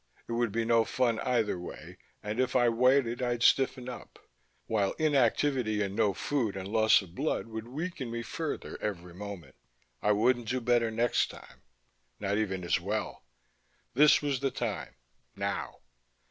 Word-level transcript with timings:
It 0.27 0.31
would 0.31 0.51
be 0.51 0.65
no 0.65 0.83
fun 0.83 1.19
either 1.19 1.59
way 1.59 1.99
and 2.23 2.39
if 2.39 2.55
I 2.55 2.69
waited 2.69 3.21
I'd 3.21 3.43
stiffen 3.43 3.87
up, 3.87 4.17
while 4.65 4.93
inactivity 4.93 5.83
and 5.83 5.95
no 5.95 6.11
food 6.15 6.57
and 6.57 6.67
loss 6.67 7.03
of 7.03 7.13
blood 7.13 7.45
would 7.45 7.67
weaken 7.67 8.09
me 8.09 8.23
further 8.23 8.79
every 8.81 9.13
moment. 9.13 9.53
I 10.01 10.13
wouldn't 10.13 10.49
do 10.49 10.59
better 10.59 10.89
next 10.89 11.29
time 11.29 11.61
not 12.19 12.39
even 12.39 12.63
as 12.63 12.79
well. 12.79 13.25
This 13.93 14.23
was 14.23 14.39
the 14.39 14.49
time. 14.49 14.95
Now. 15.35 15.81